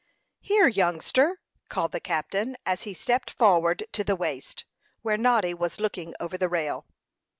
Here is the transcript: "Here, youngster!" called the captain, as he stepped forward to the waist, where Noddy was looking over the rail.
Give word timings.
"Here, 0.39 0.67
youngster!" 0.67 1.41
called 1.69 1.91
the 1.91 1.99
captain, 1.99 2.57
as 2.65 2.81
he 2.89 2.93
stepped 2.95 3.29
forward 3.29 3.83
to 3.91 4.03
the 4.03 4.15
waist, 4.15 4.65
where 5.03 5.15
Noddy 5.15 5.53
was 5.53 5.79
looking 5.79 6.15
over 6.19 6.39
the 6.39 6.49
rail. 6.49 6.87